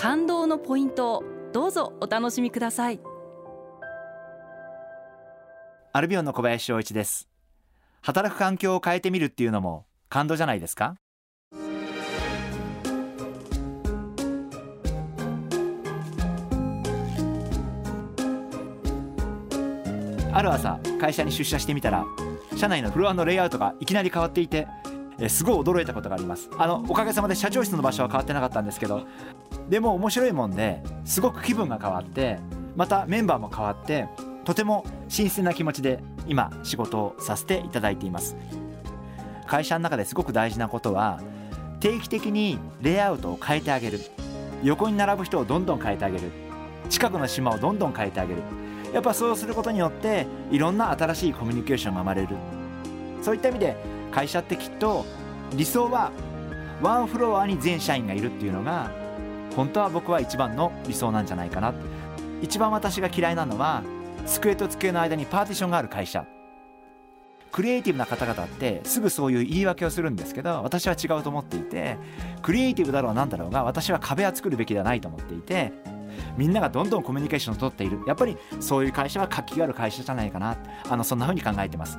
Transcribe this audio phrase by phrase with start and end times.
[0.00, 3.00] 感動のポイントをどうぞお楽しみください。
[5.92, 7.28] アルビオンの小林翔一です。
[8.02, 10.94] 働く環境を変えてみるっていうのも感動じゃないですか？
[20.32, 22.04] ある朝会社に出社してみたら
[22.56, 24.68] 社内のフロアのレイアウトがいきなり変わっていて
[25.20, 26.48] えすごい驚いたことがあります。
[26.56, 29.02] あのおかげさまで社長室の場所は変わってなかったんですけど
[29.68, 32.38] でも面白いもんですごく気分が変わって
[32.76, 34.08] またメンバーも変わって
[34.44, 38.36] とても新鮮な気持ちで今仕事をさせていただいています。
[39.46, 41.20] 会社の中ですごく大事なことは
[41.80, 44.00] 定期的にレイアウトを変えてあげる。
[44.62, 46.30] 横に並ぶ人をどんどん変えてあげる。
[46.88, 48.42] 近くの島をどんどん変えてあげる。
[48.92, 52.36] やっぱそうすることによっていろんな新しいコミュニケーションが生まれる。
[53.22, 53.76] そういった意味で
[54.10, 55.04] 会社ってきっと
[55.54, 56.12] 理想は
[56.82, 58.90] ワンフロアに全社員がいるっていうのが
[59.56, 61.74] 本当は僕は一番の理想なんじゃないかな
[62.42, 63.82] 一番私が嫌いなのは
[64.26, 66.26] 机と机の間にパーティションがある会社。
[67.50, 71.96] クリエイティブな方々ってすぐそういう言い訳をするんですけど私は違うと思っていて
[72.42, 75.72] クリエイティブだろうなんだろうが私は壁は作るべきではないと思っていて
[76.36, 78.00] みんながどんどんコミュニケーションを取っている。
[78.06, 80.56] やっぱりそういう会社は活気がある会社じゃないかな
[80.88, 81.98] あのそんな風に考えてます。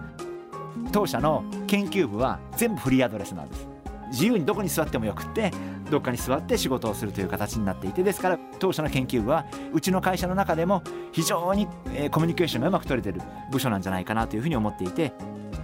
[0.92, 3.68] 当社の研究部は全部フリーアドレスなんです
[4.12, 5.52] 自由にどこに座ってもよくって
[5.92, 15.14] どっかに座って仕事をするという形になっていてですから当社の研究部はうちの会社の中でも非常に、えー、コミュニケーションがうまく取れてる部署なんじゃないかなというふうに思っていて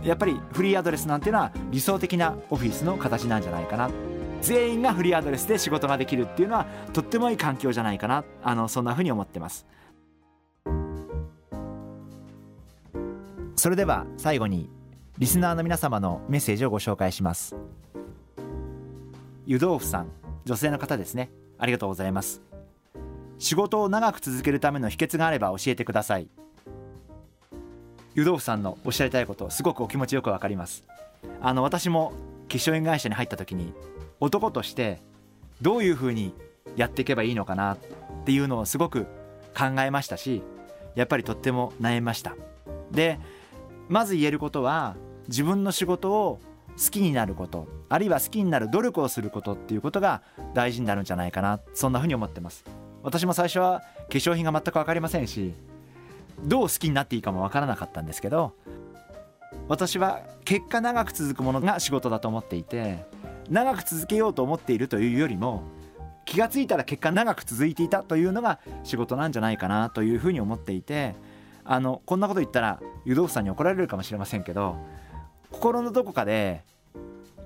[0.04, 3.90] やっぱりフリーアドレスなんていうのは理想的なオフィスの形なんじゃないかな
[4.42, 8.24] 全員がフリーアドレスで仕事ができるっていうのはとってもいい環境じゃないかな。
[8.44, 9.66] あのそんなふうに思ってます。
[13.56, 14.70] それでは最後に
[15.18, 17.56] リスナーの皆様のメッセージをご紹介します。
[19.46, 20.08] 湯豆腐さん
[20.44, 21.32] 女性の方ですね。
[21.58, 22.42] ありがとうございます。
[23.40, 26.28] 仕事を長く続けるための秘訣があれば教えてください。
[28.14, 30.84] 湯豆腐さんのおっしゃりたいことすごくお気持ちよくわかります。
[31.42, 32.12] あの私も
[32.50, 33.74] 化粧品会社に入った時に
[34.20, 35.02] 男として
[35.62, 36.34] どういうふうに
[36.76, 37.78] やっていけばいいのかなっ
[38.26, 39.06] ていうのをすごく
[39.58, 40.42] 考えましたし
[40.96, 42.36] やっぱりとっても悩みました。
[42.92, 43.18] で
[43.88, 46.40] まず言えることは自分の仕事を
[46.78, 50.22] 好きになることあるいは好きになる努力をすることっていうことが
[50.54, 51.60] 大事になるんじゃないかな。
[51.74, 52.66] そんなふうに思ってます。
[53.06, 55.54] 私も最初は化粧品が全く分かりませんし
[56.44, 58.54] どう好きになっていいかも分からなかったんですけど
[59.68, 63.06] 私は結果長く続くものが仕事だと思っていて
[63.48, 65.64] 長く続けようと思っているというよりも
[66.26, 71.14] 気が付いたら結果長く続いていたというのが仕事なんじゃないかなというふうに思っていて
[71.64, 74.78] あのこんなこと言ったら湯豆腐さんに怒られるかもしれませんけど
[75.56, 76.66] 心のどこかで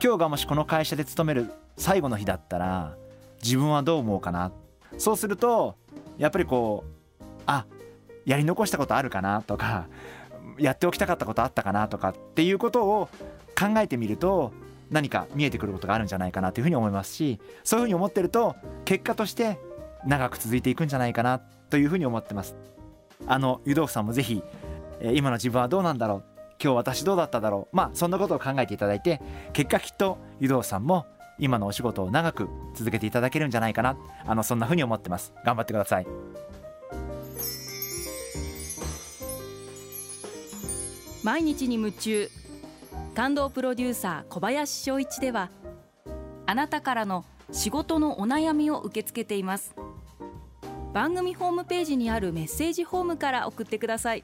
[0.04, 2.96] 今日がもしこの会社で勤める最後の日だったら
[3.44, 4.52] 自分はどう思うかな。
[4.98, 5.76] そうすると
[6.18, 6.86] やっぱりこ
[7.20, 7.68] うあ
[8.26, 9.88] やり残したことあるかなとか
[10.58, 13.10] やっておきたかったことあったかなとかっていうことを
[13.56, 14.54] 考えてみると
[14.90, 18.56] 何か見えてくることがあるんじゃないかなというふうに思いますしそういうふうに思ってると
[18.86, 19.60] 結果として
[20.08, 21.38] 長く続いていくんじゃないかな
[21.70, 22.56] というふうに思ってます。
[23.28, 24.42] あの湯豆腐さんもぜひ、
[25.14, 27.76] 今の自分はどうなんだろう今日私どうだっただろう。
[27.76, 29.22] まあそんなことを考えていただいて
[29.54, 31.06] 結果きっと湯豆腐さんも
[31.38, 33.98] 今のお仕事を長く続けていただけるんじゃないかな。
[34.26, 35.34] あのそんなふうに思ってます。
[35.46, 36.08] 頑張ってください。
[41.24, 42.30] 毎日に夢中。
[43.16, 45.50] 感動プロデューサー小林翔一では
[46.46, 49.76] あなたからの仕事のお悩みを受け付けています。
[50.94, 54.24] 番組ホームページにあるメッセージホームから送ってください。